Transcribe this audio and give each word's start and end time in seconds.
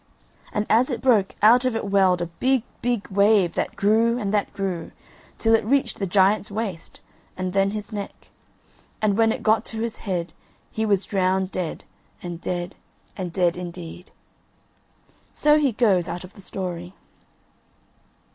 And 0.51 0.65
as 0.67 0.89
it 0.89 0.99
broke 0.99 1.35
out 1.43 1.63
of 1.63 1.75
it 1.75 1.85
welled 1.85 2.23
a 2.23 2.35
big, 2.41 2.63
big 2.81 3.07
wave 3.09 3.53
that 3.53 3.75
grew, 3.75 4.17
and 4.17 4.33
that 4.33 4.51
grew, 4.51 4.89
till 5.37 5.53
it 5.53 5.63
reached 5.63 5.99
the 5.99 6.07
giant's 6.07 6.49
waist 6.49 7.01
and 7.37 7.53
then 7.53 7.69
his 7.69 7.91
neck, 7.91 8.29
and 8.99 9.15
when 9.15 9.31
it 9.31 9.43
got 9.43 9.63
to 9.65 9.81
his 9.81 9.99
head, 9.99 10.33
he 10.71 10.87
was 10.87 11.05
drowned 11.05 11.51
dead, 11.51 11.83
and 12.23 12.41
dead, 12.41 12.73
and 13.15 13.31
dead 13.31 13.55
indeed. 13.55 14.09
So 15.33 15.59
he 15.59 15.71
goes 15.71 16.09
out 16.09 16.23
of 16.23 16.33
the 16.33 16.41
story. 16.41 16.95